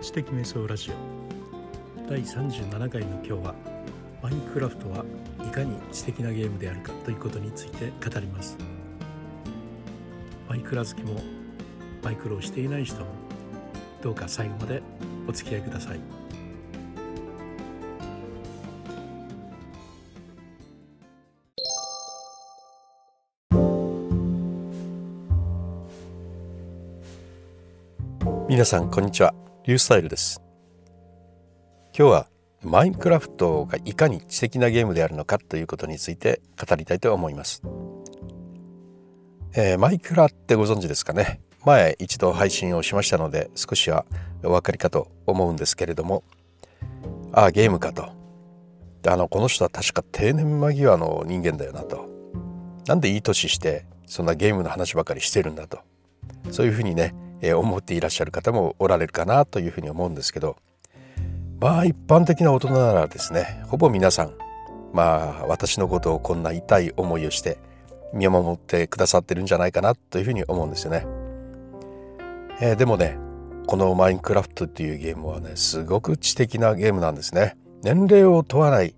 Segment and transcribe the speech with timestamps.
[0.00, 0.94] 知的瞑想ラジオ。
[2.08, 3.54] 第37回の今日は
[4.22, 5.04] マインクラフトは
[5.46, 8.56] いかに知的なゲームであるかということについて語ります。
[10.48, 11.20] マイクラ好きも
[12.02, 13.06] マイクロをしていない人も
[14.02, 14.82] どうか最後まで
[15.28, 16.00] お付き合いください。
[28.48, 29.49] 皆さんこんにちは。
[29.70, 30.42] リュースタイルです。
[31.96, 32.26] 今日は
[32.60, 37.62] マインクラフトがいかに知的なゲームであるのかということについて語りたいと思います、
[39.54, 41.40] えー、マイクラってご存知ですかね？
[41.64, 44.06] 前一度配信をしましたので少しは
[44.42, 46.24] お分かりかと思うんですけれども。
[47.30, 48.10] ああゲームかと。
[49.06, 52.08] あのこの人は確か定年間際の人間だよなと。
[52.88, 55.78] なんでいい年してそんなゲームの話ばかりしてるんだと。
[56.50, 60.56] そういうふうにねえ思っていらっしゃる方もおられるかなというふうに思うんですけど
[61.60, 64.34] まあ一般的な大人ならですねほぼ皆さん
[64.92, 67.58] まあ私のことをこんな痛い思いをして
[68.12, 71.06] 見守ってくださってるんじゃないかなというふうに思うんですよね。
[72.60, 73.18] えー、でもね
[73.66, 77.56] このマインクラフトっていうゲームはねすごく知的なゲームなんですね。
[77.82, 78.94] 年齢を問わない、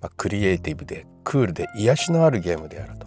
[0.00, 3.06] まあ、クリエイティブでクールで癒しのあるゲームであると。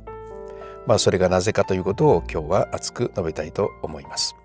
[0.86, 4.36] まあそれがなぜかということを今日は熱く述べたいと思います。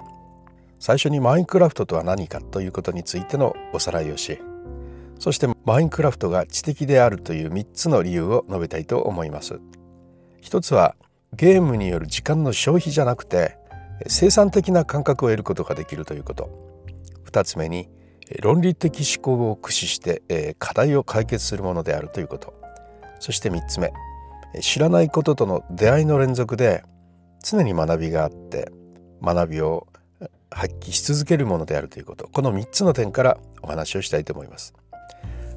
[0.83, 4.41] 最初にマインクラフトとは何かということについてのおさらいをし
[5.21, 9.61] そしてマインクラフトが知的であるという3つの理由を述べたいと思います。
[10.41, 10.97] 一つは
[11.35, 13.57] ゲームによる時間の消費じゃなくて
[14.09, 16.51] 生産的な感覚を得ることができるということ。
[17.31, 17.89] 2つ目に
[18.41, 22.55] 論理的思考を駆使して課題を解決するものであるということ。
[23.21, 23.93] そして3つ目
[24.61, 26.83] 知らないこととの出会いの連続で
[27.41, 28.73] 常に学びがあって
[29.23, 29.87] 学びを
[30.55, 32.29] 発揮し続けるものであるということ。
[32.29, 34.75] この3つの点からお話をしたいと思います。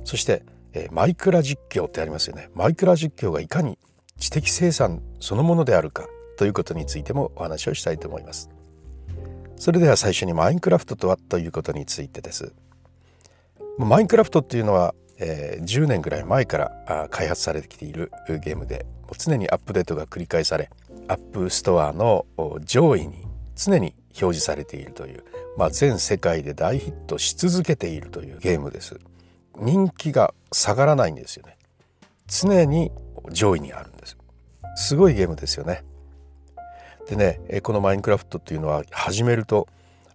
[0.04, 0.44] そして、
[0.74, 2.50] えー、マイクラ実況ってありますよね。
[2.54, 3.78] マイクラ実況がいかに
[4.20, 6.08] 知的生産そのものであるか
[6.38, 8.50] ということについてもお話をしたいと思います。
[9.58, 12.54] それでは最初にマインクラフトとはということについてです。
[13.78, 18.86] マインクラフトっていうのは、えー、10年ぐらい前から開発されてきているゲームで
[19.18, 20.70] 常にアップデートが繰り返され
[21.08, 22.26] App Store の
[22.64, 25.24] 上位に常に表示されているという、
[25.58, 29.00] まあ、全世界で大ヒットし続けているというゲームです。
[29.58, 31.58] 人気が下がらないんですよね。
[32.28, 32.92] 常に
[33.32, 34.18] 上位にあるんです。
[34.76, 35.84] すごいゲームですよね。
[37.08, 39.68] でねこのマインクラフトっていうのは始めると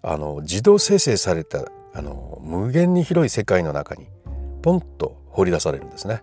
[0.03, 4.07] あの自動生成されたあの無限に広い世界の中に
[4.63, 6.23] ポンと放り出されるんですね。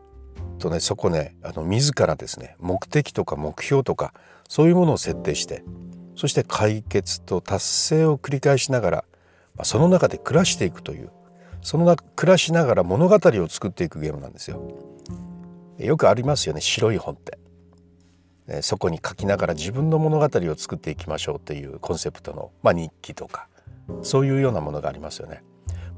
[0.59, 4.13] とねそこねあの自らですね目的とか目標とか
[4.49, 5.63] そういうものを設定して
[6.17, 8.97] そして解決と達成を繰り返しながら、
[9.55, 11.11] まあ、その中で暮らしていくという
[11.61, 14.61] その中暮らしながら物語を作っていくゲームなんですよ。
[15.77, 17.37] よくありますよね白い本って。
[18.61, 23.47] そこに書きながら自分の物語を作っていきましょうっていうコンセプトの、まあ、日記とか
[24.01, 25.43] そういうようなものがありますよね。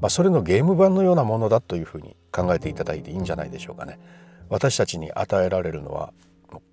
[0.00, 3.98] まあ、それのゲーム版のようなものだというふうに考えていただいていいんじゃないでしょうかね。
[4.50, 6.12] 私たちに与えられるのは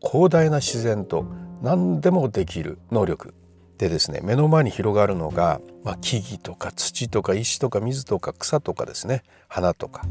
[0.02, 1.25] 広大な自然と
[1.62, 3.34] 何でもできる能力
[3.78, 10.03] でですね目の前に広がるのが、まあ、木々とか土とか石とか水とか草とかですね花とか。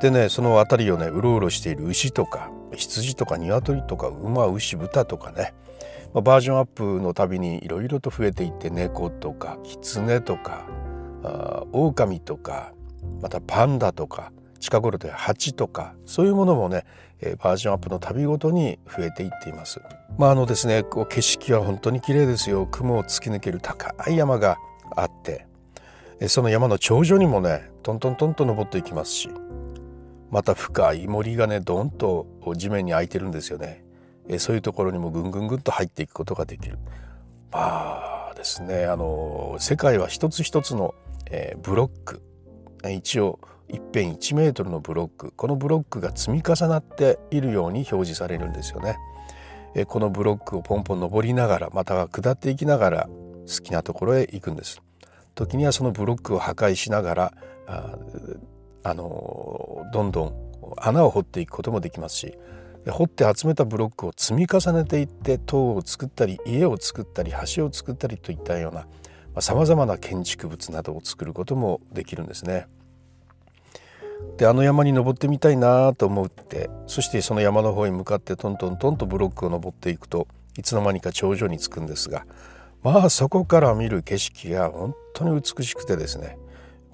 [0.00, 5.54] でねその辺りをねうろうろしている牛とか羊とか鶏とか馬牛豚とかね、
[6.14, 10.66] まあ、バージョンアップのたびにいろいろと増えていって猫とか狐とか
[11.24, 12.72] あ狼とか
[13.20, 16.84] またパンダとか近頃で蜂とかそういうものもね
[17.40, 19.80] バージョンアップの旅ごとに増えていっています。
[20.16, 22.66] まああのですねこう景色は本当に綺麗ですよ。
[22.66, 24.58] 雲を突き抜ける高い山が
[24.96, 25.46] あって
[26.28, 29.30] その山の頂上にもねトントントンと登っていきますし
[30.30, 33.84] また深い森がねドンと地面に開いてるんですよね。
[34.38, 36.78] そういうところにもぐんぐんぐんと入っていくことができる。
[37.50, 40.94] まあですねあの世界は一つ一つの、
[41.30, 42.22] えー、ブロック。
[42.88, 48.96] 一応一辺1メートルのブロックこのブロックが積み重なっているように表示されるんですよね。
[49.74, 53.08] えこのブロックをポンポン登りながらまたは下っていきながら
[53.46, 54.82] 好きなところへ行くんです。
[55.34, 57.32] 時にはそのブロックを破壊しながら
[57.66, 57.98] あ
[58.82, 60.34] あのどんどん
[60.78, 62.38] 穴を掘っていくこともできますし
[62.88, 68.86] 掘って集めたブロックを積み重ねていって塔を作ったり家を作ったり橋を作ったりといったような
[69.40, 72.66] さまざ、まな建築物などを作ることもできるんですね。
[74.36, 82.26] であの山に登ってみたいなと思ってそしてその山の方に向かってトントントンとブロックを登っていくといつの間にか頂上に着くんですが
[82.82, 86.38] まあそこから見る景色が本当に美しくてですね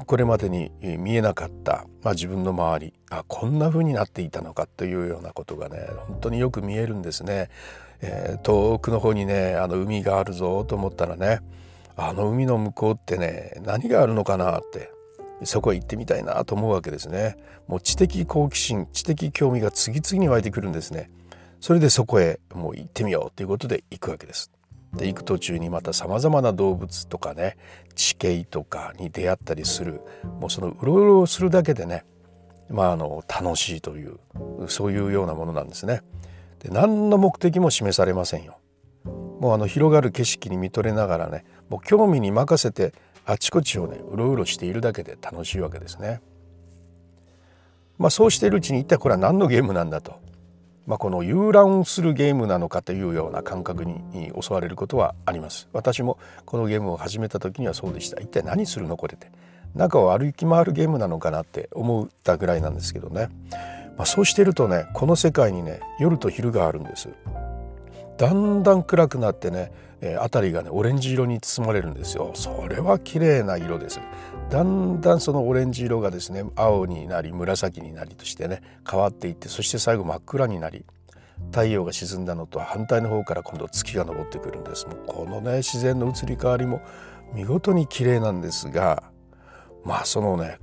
[0.07, 7.49] これまでに見えなかった、まあ、自分の周りあこんな風になっていたのかというようなことがね本当によく見えるんですね。
[8.01, 11.41] えー、遠くの方にねあの海があるぞと思ったらね
[11.97, 14.91] あの海の向こうってね何があるのかなって
[15.45, 17.37] そこへ行ってみたいなと思うわけですね。
[17.69, 21.11] もう知的好奇心知的興味が次々に湧いてくるんですね。
[21.61, 24.51] それでそこへもう行ってみようということで行くわけです。
[24.97, 27.57] で行く途中にまたさまざまな動物とかね
[27.95, 30.01] 地形とかに出会ったりする
[30.41, 32.05] もうそのうろうろするだけでね
[32.69, 34.19] まああの楽しいという
[34.69, 36.03] そういうようなものなんですね。
[36.61, 38.59] で何の目的も示されませんよ。
[39.41, 42.95] もうあの広がる景色に見とれながらねもう興味に任せて
[43.27, 46.21] あちこちをねうろうろしているだけで楽しいわけですね。
[47.99, 50.23] まあそうしているうちに一体これは何のゲームなんだと。
[50.87, 55.67] まあ、この遊覧するゲームなのかというような感覚に襲われることはあります。
[55.73, 58.21] 私もこのゲームを始めた時にはそうでした。
[58.21, 59.31] 一体何するのこれって。
[59.75, 63.29] 中を歩き回るゲームなのかなって思ったぐらいなんですけどね、
[63.97, 67.09] まあ、そうしてるとねこの世界にね夜と昼があるんです。
[68.17, 69.73] だんだん暗くなってね、
[70.05, 72.33] えー、辺りがねオレンジ色に包まれるんですよ。
[72.35, 74.01] それは綺麗な色です。
[74.51, 80.85] だんだんそのオレンジ色がですね青になり紫になりとしてね変わっていってそして最後真っ暗になり
[81.51, 84.87] 太陽が沈んだのと反対の方から今度月が昇ってくるんです。
[84.87, 86.83] もうこのね自然の移り変わりも
[87.33, 89.05] 見事に綺麗なんですが
[89.85, 90.59] まあそのね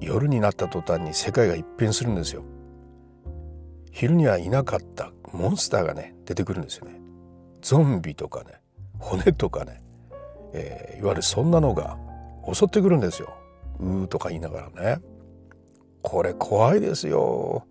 [0.00, 2.44] 夜になった途端に世界が一変するんですよ。
[3.92, 6.98] 昼にはいなかったモンスターがね出てくるんですよね。
[7.60, 8.60] ゾンビとかね
[8.98, 9.82] 骨とかね、
[10.52, 11.98] えー、いわゆるそんなのが
[12.52, 13.34] 襲ってくるんですよ。
[13.80, 15.02] うーとか言いながらね。
[16.02, 17.66] これ怖いですよ。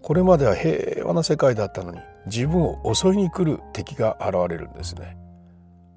[0.00, 5.16] これまでは平和な世界だったのに自分を襲いに来る敵が現れるんですね。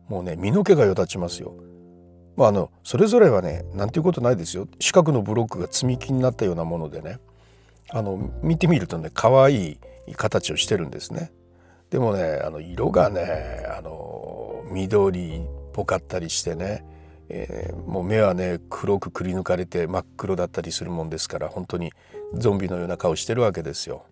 [0.09, 1.53] もうね身の毛がよだちますよ。
[2.36, 4.68] まああのそれぞれはねなんていうことないですよ。
[4.80, 7.19] 四角のブロックが積み木になったようなものでね
[7.92, 9.74] あの見てみるとね可愛
[10.07, 11.31] い形をしてるんですね。
[11.92, 15.41] でもねあの色がねあの緑っ
[15.73, 16.85] ぽかったりしてね
[17.33, 21.93] えー、もう目はね黒くくり抜かれて真っ黒だったりするもんですから本当に
[22.33, 24.05] ゾンビのような顔してるわけですよ。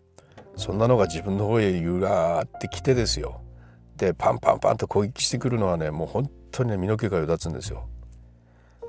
[0.56, 3.42] そんなのが自分の方へゆらーってきてですよ。
[3.98, 7.90] でパンパンパンと攻撃してくるのはねもう本当にね身の毛がよだつんですよ。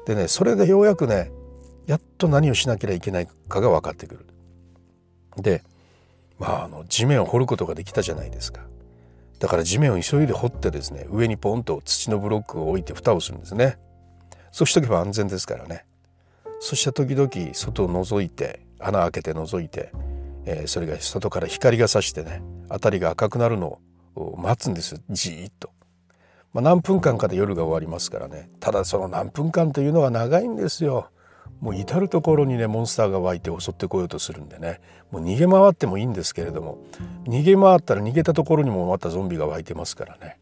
[0.07, 1.33] でねそれでようやくね
[1.87, 4.27] やっと何をしなければいけないかが分かってくる。
[5.39, 5.65] で
[6.39, 8.63] まああの地面を掘ることができたじゃないですか。
[9.41, 13.79] だから地面を急いで掘ってですね上にポンと土のブロックを置いて蓋をするんですね。
[14.53, 15.85] そうしとけば安全ですからね
[16.59, 19.93] そして時々外を覗いて穴開けて覗いて、
[20.45, 23.79] えー、それが外から光が差してね辺りが赤くなるの
[24.17, 25.71] を待つんですじーっと。
[26.53, 31.11] まあ、何分間かで夜が終わりますからねただその何分間というのは長いんですよ。
[31.61, 34.81] もう至る所にねモンスターが湧いて襲ってこようとするんでね。
[35.11, 36.79] もう逃げ回ってもいいんですけれども。
[37.25, 40.39] 逃げ回ったら逃げたところにもまたゾンビが湧いてますからね。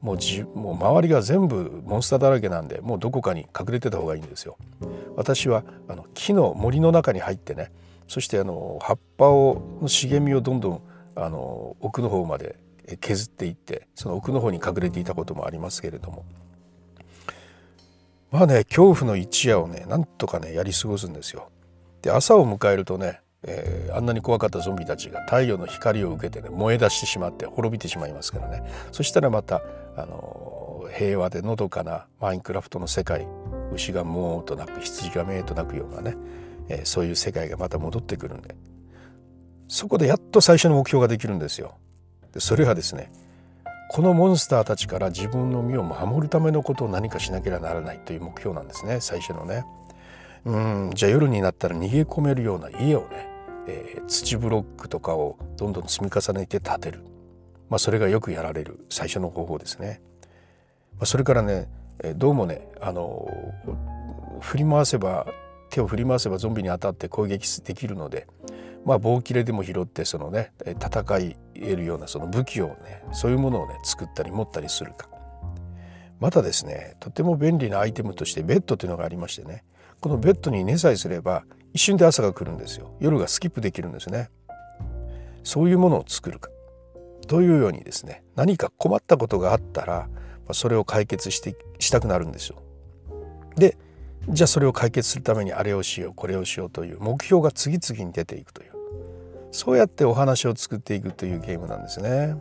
[0.00, 4.56] もうじもう周りが全部モンスターだらけなんでもうどこかに隠れてた方がいいんですよ。
[5.16, 7.70] 私はあの木の森の中に入ってね
[8.08, 10.82] そしてあの葉っぱをの茂みをどんどん
[11.14, 12.56] あの奥の方まで
[13.00, 16.24] 削っていってその奥の方に隠れていたこともありますけれども。
[18.32, 21.50] まあね恐怖の一夜をねなんとかねやり過ごすんですよ。
[22.00, 28.62] で朝を迎えるとねえー、あんなに怖かったゾンビたちが太陽の光を受けてね燃え出してしまって滅びてしまいますからね
[28.92, 29.62] そしたらまた、
[29.96, 33.26] あの平和でのどかなマインクラフトの世界
[33.72, 36.16] 牛がもーと鳴く羊がめーと鳴くようなね、
[36.68, 38.54] えー、そういう世界がまた戻ってくるんで
[39.68, 41.76] そこでやっと最初の目標ができるんですよ。
[42.32, 43.10] でそれはですね
[43.92, 49.66] このモンスターたちから自分の身を守るためのことを何かしなければならないという目標なんですね最初のね。
[50.46, 53.28] うんじゃあ夜になったら逃げ込めるような家をね
[53.66, 57.04] えー、土ブロックとかをどんどん積み重ねて建てる、
[57.68, 60.00] まあ、それがよくやられる最初の方法ですね。
[60.94, 61.68] まあ、それからね
[62.16, 63.28] どうもねあの
[64.40, 65.26] 振り回せば
[65.70, 68.26] 手を振り回せばゾンビに当たって攻撃できるので、
[68.84, 75.08] まあ、棒切れでも拾ってそのね戦い得るようなその武器をねそういうものをね作ったり持ったりするか。
[76.20, 79.64] またですねとても便利なアイテムとしてベッドというのがありましてね
[80.00, 82.94] このベッドに寝さえすれば一瞬で朝が来るんですよ。
[83.00, 84.30] 夜がスキップできるんですね。
[85.42, 86.50] そういうものを作るか。
[87.26, 90.08] というようにですね何か困ったことがあったら
[90.52, 92.62] それを解決してしたくなるんですよ。
[93.56, 93.76] で
[94.28, 98.71] じゃあそれを解決するためにあれをしようこれをしようという目標が次々に出ていくという。
[99.52, 102.36] そうやってお話を作っていくというゲームなんですね。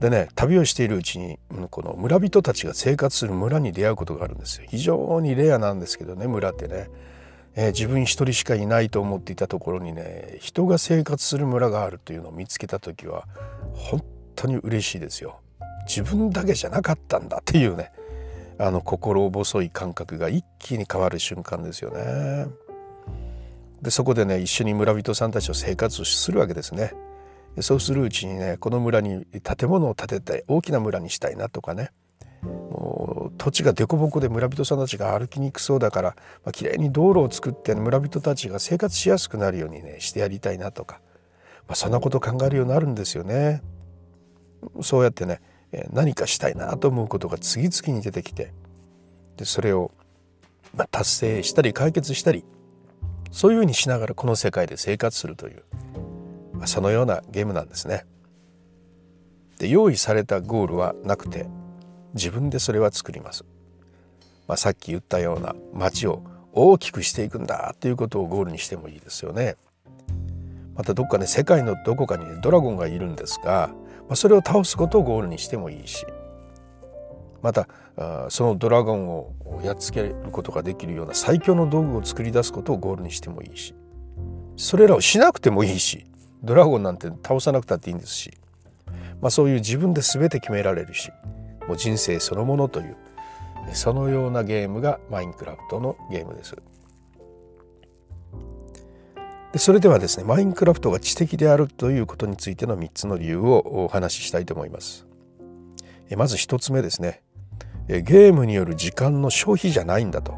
[0.00, 1.38] でね旅をしているうちに
[1.70, 4.66] この村人たちが生活する村に出会うことがあるんですよ。
[4.68, 6.90] 非常にレアなんですけどね村ってね、
[7.54, 13.26] えー、自分一人しかいないと思っていたところにね人が生活する村があるというのを見つけた時は
[13.72, 14.02] 本
[14.34, 15.40] 当に嬉しいですよ。
[15.86, 17.92] 自分だけじゃなかったんだっていうね
[18.58, 22.46] あの心細い感覚が一気に変わる瞬間ですよね。
[23.86, 26.92] でそこでね一緒に村人さんたちと生活をするわけですね。
[27.60, 31.92] そうするうちにねこの村に建物を建てて大きな村にしたいなとかね。
[32.42, 41.00] もう土地が凸凹で村人さんたちが歩きにくそうだから、まあ、きれいに道路を作って村人たちが生活しやすくなるようにねしてやりたいなとか、
[41.68, 43.62] まあ、そんなこと考えるようになるんですよね。
[44.82, 45.40] そうやってね
[45.92, 48.52] 何かしたいなと思うことが次々に出てきて
[49.36, 49.92] でそれを、
[50.74, 52.44] まあ、達成したり解決したり
[53.30, 55.62] そういうふうにしながらこの世界で生活するという
[56.66, 58.06] そのようなゲームなんですね。
[59.58, 61.46] で用意されたゴールはなくて
[62.14, 63.44] 自分でそれは作ります。
[64.48, 69.56] まあ、さっき言ったような街を大きくしていくんだということをゴールにしてもいいですよね。
[70.74, 73.70] またどっかね世界のどこかに、ね、ドラゴンがいるんですが、
[74.08, 76.06] まあ、それを倒すことをゴールにしてもいいし
[77.42, 77.68] また
[78.28, 83.74] そのドラゴンをやっつけることができるような最強の道具を作り出すことをゴールにしてもいいし
[84.56, 86.06] それらをしなくてもいいし
[86.42, 88.32] ドラゴンなんて倒さなくたっていいんですし、
[89.20, 91.10] まあ、そういう自分で全て決められるし
[91.66, 92.96] もう人生そのものという
[93.72, 96.56] そのようなゲームがマインクラフトのゲームです。
[99.52, 105.06] でそれではですねマインクラフトが知的であるということについての3つの理由をお話ししたいと思います。
[106.16, 107.22] まず1つ目ですね
[107.88, 110.34] ゲームによる時間の消費じゃないんだと。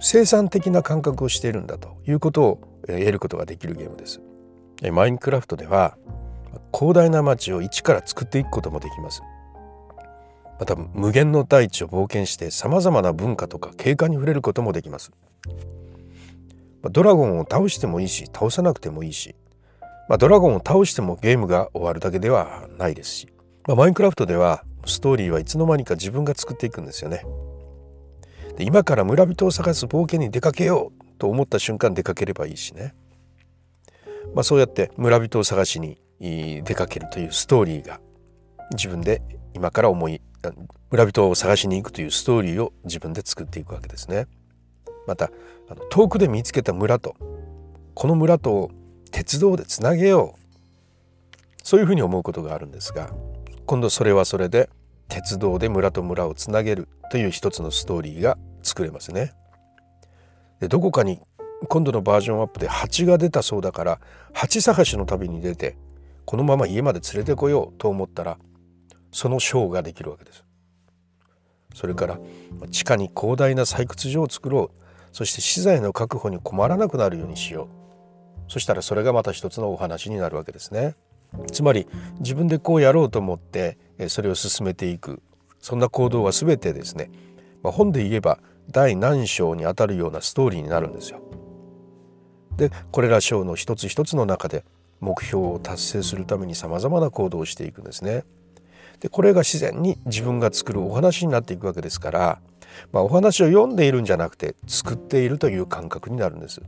[0.00, 4.20] 生産的な感覚をしているんだということを得ることができるゲームです。
[4.92, 5.96] マインクラフトでは
[6.72, 9.22] 広大な街を一から作っていくこともできます。
[10.58, 15.12] また無限の大地を冒険してさまざまな文化とか景観に触れることもできます。
[16.90, 19.34] ドラゴンを倒してもいいし倒さなくてもいいし、
[20.08, 23.28] まあ、ドラゴンを倒してもゲームが終わるだけではないですし、
[23.66, 27.24] まあ、マインクラフトではストーリーはいつの間にか自分が作っていくんですよね。
[28.56, 32.94] で今から村人を探す冒険に出かけようと思った瞬間出かければいいしね。
[34.34, 38.00] まあ、そうやって村人を探しに出かけるというストーリーが
[38.72, 39.22] 自分で
[39.54, 40.20] 今から思い
[40.90, 44.26] 村人を探しに行くというストーリーを自分で作っていくわけですね。
[45.06, 45.30] また
[45.68, 47.16] あの遠くで見つけた村と
[47.94, 48.70] この村と
[49.10, 50.46] 鉄道でつなげよう。
[51.62, 53.10] そういうふうに思うことがあるんですが
[53.66, 54.70] 今度それはそれで
[55.08, 59.32] 鉄道で村と村をつなげるという一つのストーリーが作れますね。
[60.60, 61.20] でどこかに
[61.68, 64.00] 今度のバージョンアップで蜂が出たそうだから
[64.32, 65.76] 蜂探しの旅に出て
[66.24, 68.38] このまま家まで連れてこようと思ったら
[69.12, 70.44] そのショーができるわけです。
[71.74, 72.18] それから
[72.70, 77.68] 地下に広大な採掘場を作ろうそして資材の確保に困らなくなるようにしよ
[78.48, 80.94] うそしたらそれがまた一つのお話になるわけですね。
[81.52, 81.86] つまり
[82.20, 83.78] 自分でこうやろうと思って
[84.08, 85.22] それを進めていく
[85.60, 87.10] そんな行動は全てですね、
[87.62, 88.38] まあ、本で言えば
[88.70, 91.20] 第何章にあたるようなストーリーになるんですよ。
[92.56, 94.64] でこれら章の一つ一つの中で
[95.00, 98.24] 目標を達成するためにさまざまな行動をしていくんですね。
[99.00, 102.40] でこれが自然に自分が作るお話になっていくわけですから、
[102.92, 106.62] まあ、お話を読んでいるんじゃなくて作っているという感覚になるんです。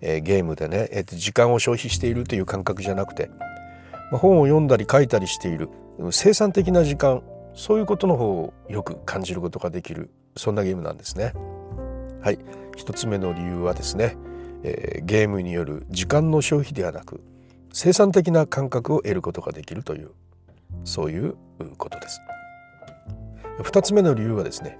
[0.00, 3.30] えー、ゲームでね、えー、時間を消費しているという感覚じゃなくて、
[4.18, 5.68] 本を読んだり書いたりしている
[6.10, 7.22] 生産的な時間
[7.54, 11.32] そういうことの方をよく感じることができるそんなゲームなんですね。
[12.22, 12.38] はい
[12.76, 14.16] 一つ目の理由はですね
[14.62, 17.22] えー、ゲームによる時間の消費ではなく
[17.72, 20.10] 生産的な感覚を得ることができるという
[20.84, 21.36] そういう
[21.76, 22.20] ことです。
[23.58, 24.78] 2つ目の理由はですね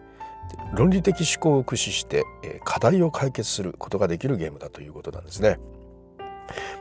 [0.75, 2.25] 論理的思考を駆使して
[2.65, 5.59] 課題を解決することができるゲームだということなんですね。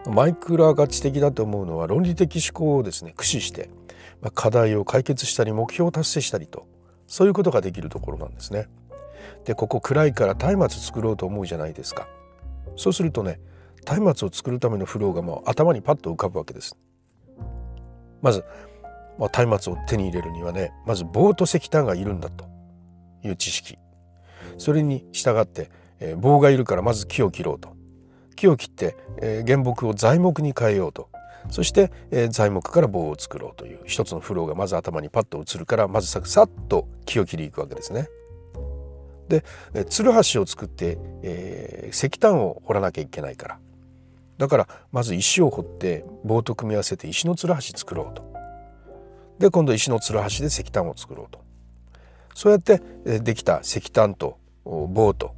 [0.09, 3.69] マイクラが知的だと思うのは論理的思考をですね駆使して
[4.33, 6.67] 課題を解決したり目標を達成したりと
[7.07, 8.67] そういうことができるところなんですね。
[9.45, 12.07] でここ暗いから松明作ろうと思うじゃないですか。
[12.75, 13.39] そうするとね
[13.87, 16.77] 松明を作るためのフローがもう頭にパッと浮かぶわけです。
[18.21, 18.43] まず、
[19.17, 22.45] まあ、松明を手に入れるにはねまず棒と石炭がいるんだと
[23.23, 23.77] いう知識
[24.57, 27.78] それに従って、えー、棒がいるからまず木を切ろうと
[28.39, 31.09] 木を切って、えー、原木を材木に変えようと。
[31.49, 38.07] そして、えー、材木から棒を作ろうという一つのフローがまず頭にパッと映るからまずささっと木を切りいくわけですね。
[39.27, 39.43] で
[39.89, 43.59] つるはしを作って、えー、石炭を掘らなきゃいけないから。
[44.37, 48.23] だからまず石を掘って棒と組み合わせて石のつるはし作ろうと。
[49.37, 51.41] で今度石のつるはしで石炭を作ろうと。
[52.35, 52.81] そうやって
[53.19, 55.33] できた石炭とボート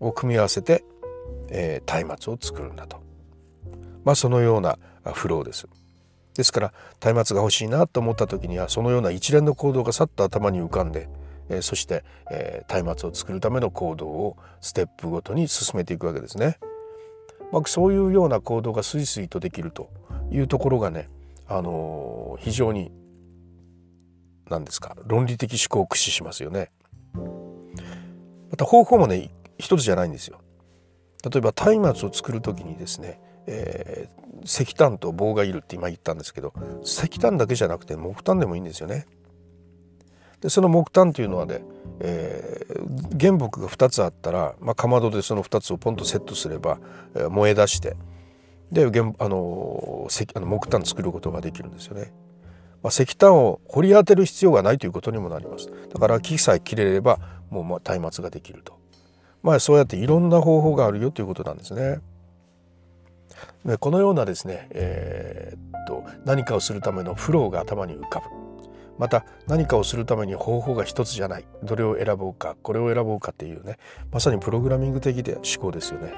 [0.00, 0.84] を組み合わせて
[1.50, 3.02] え松明を作るんだと
[4.04, 4.78] まあそのような
[5.12, 5.66] フローです。
[6.34, 6.72] ですから
[7.12, 11.08] 松明が欲しいなと思った時にはそのような一連の行動がさっと頭に浮かんで、
[11.48, 16.58] えそして、え松明を作るための行動をステップごとに進めていくわけですね。
[17.52, 19.90] まあ、そういうような行動がスイスイとできると
[20.30, 21.08] いうところがね、
[21.48, 22.92] あの非常に
[24.48, 26.70] 何ですか論理的思考を駆使しますよね。
[28.50, 30.40] また方法もね一つじゃないんですよ。
[31.22, 39.06] 例えば松明を作る時にですね、えー、石炭と棒がいるって今言ったんですけど石炭だけじゃなくて木炭でもいいんですよね。
[40.40, 41.62] でその木炭というのはね、
[42.00, 46.78] えー、原木が2つあったら、まあ、かまどでその2つをポンとセットすれば、
[47.14, 47.96] えー、燃え出して
[48.72, 52.12] で原あの石あの木炭作ることができるんですよね。
[52.82, 55.70] まあ、石炭を掘り当てる必要がないということにもなります。
[55.92, 57.18] だから木さえ切れれば
[57.50, 58.79] もうまあ松明ができると。
[59.42, 62.00] まあそうやっていろんな方法があるよということなんですね。
[63.64, 68.26] でこのようなですね、えー、っと何かをするためのフローが頭に浮かぶ
[68.98, 73.78] また何かをするために方法が一つじゃないどれを選ぼうかこれを選ぼうかっていうね
[74.12, 76.12] まさにプログラミング的で思考ですよね。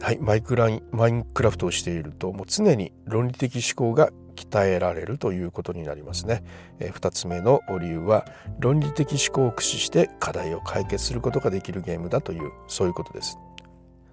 [0.00, 6.42] はいマイクラインマインクラフトをしているともう常に論理的思考が鍛えられるということになりますね。
[6.78, 8.26] えー、2つ目の理由は
[8.58, 13.38] 論理的思考を駆使して課題を解決することができるゲームだというそういうことです。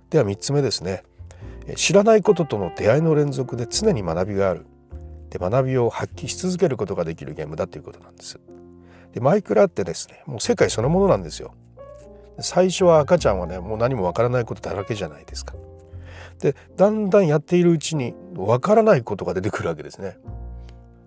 [0.10, 1.04] では3つ目ですね。
[1.76, 4.66] 知らないこととの出会いの連続で常に学びがある
[5.30, 8.40] で学びを発揮し続けることができるゲームだということなんです。
[9.14, 11.54] でマイクラってですねもう世界そのものなんですよ。
[12.40, 15.56] 最初は赤ちゃんはねもう何もわからないことだらけじゃないですか。
[16.40, 20.18] でだんだんやっているうちにわからないことが出てくるわけですね。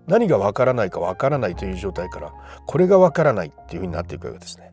[0.07, 2.33] 何がわからないかわからないという状態から
[2.65, 4.71] これがわからないっていうふうになっていくわけですね。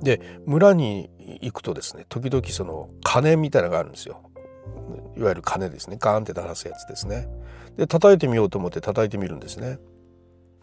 [0.00, 4.22] で村に行くとですね時々その鐘みたいなのがあるんですよ。
[5.16, 7.28] いわゆる鐘ですねガーンって鳴らすやつですね。
[7.76, 9.78] で叩いてみようと思って叩いてみるんですね。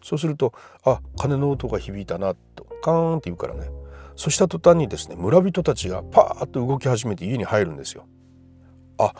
[0.02, 0.52] そうすると
[0.84, 3.68] あ鐘の音が響いたなとカーンって言うからね
[4.14, 8.06] そした途端にですね村人たちがパーッと動き始めて家に入るんですよ。
[8.98, 9.12] あ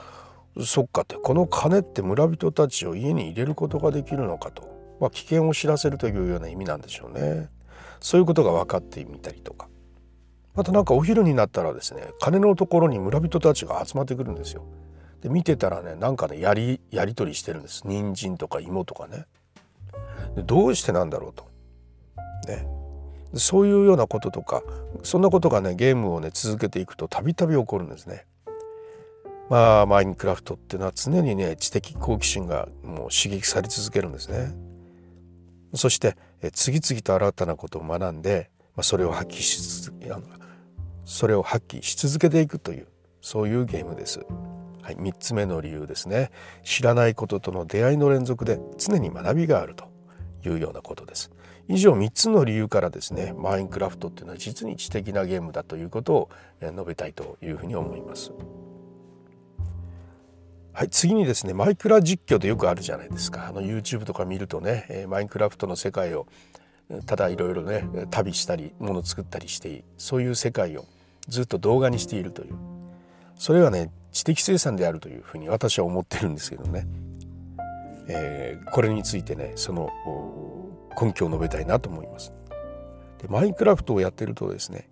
[0.65, 4.63] そっかってこの鐘って村人たちを家に入れることができるのかと、
[5.01, 7.49] まあ、危険を知らせるというような意味なんでしょうね。
[8.01, 9.69] そういうことが分かってみたりとか
[10.55, 14.65] またなんかお昼になったらですね鐘のところに村人たちが集まってくるんですよ。
[15.21, 19.27] で見てたらねなんかねやりやり取りしてるんです人参とか芋とかね。
[20.45, 21.49] どうしてなんだろうと。
[22.49, 22.67] ね。
[23.35, 24.63] そういうようなこととか
[25.03, 28.25] そんなことがねゲームをね続けていくとたびたび起こるんですね。
[29.49, 34.55] まあマインクラフトっていうのは常にね知的好奇心がもう刺激され続けるんですね。
[35.75, 36.17] そして
[36.53, 40.11] 次々と新たなことを学んで、まあ、それを発揮し続け
[41.05, 42.87] それを発揮し続けていくという
[43.21, 44.21] そういうゲームです。
[44.83, 46.31] はい、3つ目の理由ですね
[46.63, 49.91] 知らないこととの出会いの連続で常に学びがあると
[50.45, 51.33] いうようなことです
[51.69, 56.31] 以上3つの理由からですねマインクラフトっていうのは実に知的なゲームだということを
[56.63, 58.31] 述べたいというふうに思います
[60.77, 66.27] はい次にですねマイクラ実況でよくあるじゃないですかあの YouTube とか見るとね、えマインクラフトの世界を
[67.07, 70.85] ただいろいろね旅したりもの作ったりしてそういう世界を
[71.29, 72.55] ずっと動画にしているという
[73.37, 76.87] それはね知的生産であるというふうに私は思ってるんですけどね、
[78.09, 79.89] えー、これについてねその
[81.01, 82.35] 根拠を述べたいなと思います。
[83.23, 84.91] でマインクラフトをやってるとですね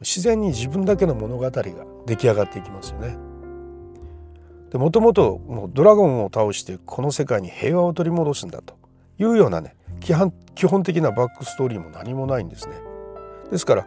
[0.00, 1.52] 自然に自分だけの物語が
[2.06, 3.29] 出来上がっていきますよね。
[4.70, 5.40] でもともと
[5.72, 8.74] ドラゴンを倒してこの世界に平和を取り戻すんだと
[9.18, 10.32] いうようなね基本
[10.82, 12.76] 的なバックストーリーも何もないんですね。
[13.50, 13.86] ですから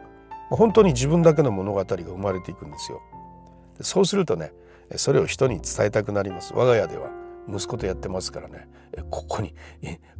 [0.49, 3.01] 本当に自分だけの物語が生まれていくんですよ。
[3.81, 4.51] そうするとね
[4.95, 7.09] それを人に伝えたくなります我が家では
[7.49, 8.67] 息子とやってますからね
[9.09, 9.55] ここに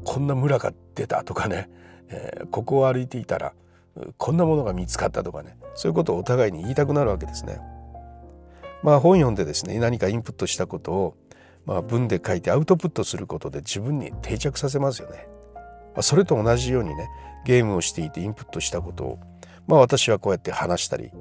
[0.04, 1.70] こんな村が出たとかね
[2.52, 3.54] ここを歩いていたら
[4.18, 7.60] こんなものが見つかったとかねそういうことをお互いに言いたくなるわけですね。
[8.84, 11.18] まあ本読んでですね何かインプットしたことを
[11.66, 15.28] まあ文で書いてアウトプットすることで自分に定着させますよね。
[15.94, 17.10] まあ、それと同じようにね
[17.46, 19.20] ゲームをしていてインプットしたことを
[19.68, 21.12] まあ私はこうやって話したり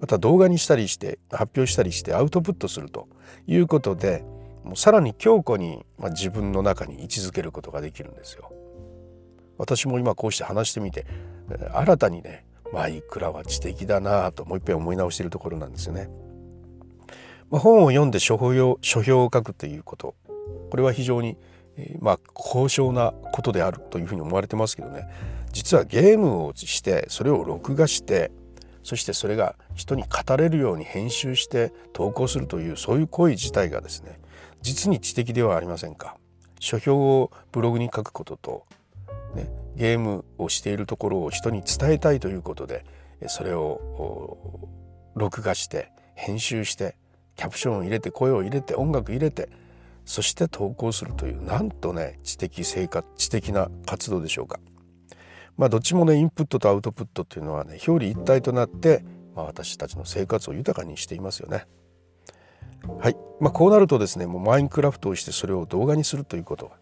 [0.00, 3.08] また動画にしたりして発表したりしてアウトプットすると
[3.46, 4.24] いうことで
[4.64, 8.52] もうさらに強固に、まあ、自分の中に位置づけることができるんですよ。
[9.58, 11.06] 私も今こうして話してみて
[11.72, 16.08] 新たにねマイクラは知的だなともう一遍思い直しているところなんですよね。
[17.52, 20.16] まあ、本を読んで書評書評を書くということ。
[20.70, 21.36] これは非常に
[21.76, 25.08] えー、まあ高尚なことであるというふうに思われてますけどね。
[25.52, 28.30] 実はゲームをしてそれを録画して
[28.82, 34.18] そしてそれが人に語れるように編集して投稿するというそういう行為自体がですね
[34.62, 36.16] 実に知的ではありませんか。
[36.58, 38.66] 書評をブログに書くことと、
[39.34, 42.84] ね、ゲームをしているところを人に伝えたいということで
[43.26, 44.68] それを
[45.16, 46.94] 録画して編集して
[47.36, 49.48] キャプションを入れて声を入れて音楽入れて
[50.04, 54.58] そして投稿するというなんとね知的生活知的な活動でしょうか。
[55.56, 61.66] まあどっちもねインプットとアウトプットっていうのはね表裏一体となって、まあ、私たちの生活を豊かにしていますよね。
[62.98, 66.72] はい、まあ、こうなるとですねもうマインクラフトをしてそれを動画にするということは、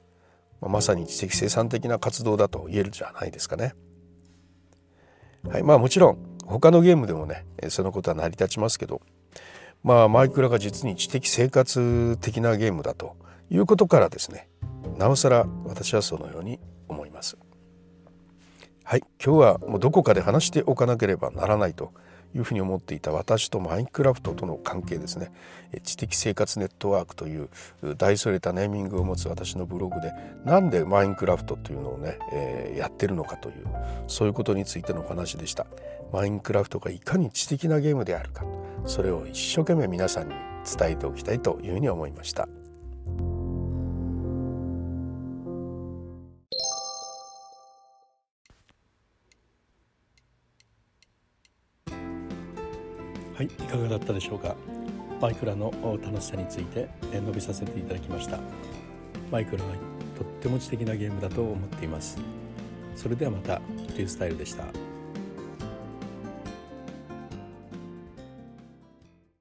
[0.60, 3.74] まあ、まさに知的生産的な活動だと言えるじゃないですかね。
[5.48, 9.00] はい、まあもちろん他のゲームでもねそのことは成り立ちますけど
[9.82, 13.16] まあマイクラが実に知的生活的なゲームだと
[13.48, 14.48] いうことからですね。
[14.98, 17.38] なおさら私はそのように思います。
[18.84, 21.92] はい今日はもうどこかで話しておかなければならないと
[22.34, 25.30] いうふうに思っていた私とマインクラフトとの関係ですね。
[25.82, 27.48] 知的生活ネットワークという
[27.96, 30.12] 大それたネーミングを持つ私のブログで
[30.44, 33.66] なんでマインクラフトというのをね、えー、やってるのかという
[34.06, 35.66] そういうことについてのお話でした。
[36.12, 38.44] マインクラフトがいかに知的なゲームであるか。
[38.84, 40.34] それを一生懸命皆さんに
[40.78, 42.48] 伝えておきたいというふうに思いました。
[53.34, 54.54] はい、いかがだったでしょうか？
[55.18, 58.38] マイクラの楽しさについて述べさせていただきました。
[59.30, 59.70] マイクラは
[60.18, 62.18] とっても知的なゲームだと思っています。
[62.94, 63.62] それではまた、
[63.96, 64.64] リュースタイルでした。